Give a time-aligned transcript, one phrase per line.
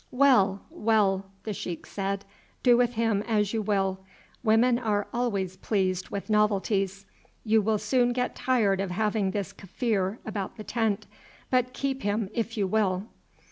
[0.09, 2.25] "Well, well!" the sheik said,
[2.63, 3.99] "do with him as you will;
[4.41, 7.05] women are always pleased with novelties.
[7.45, 11.05] You will soon get tired of having this Kaffir about the tent,
[11.51, 13.05] but keep him if you will."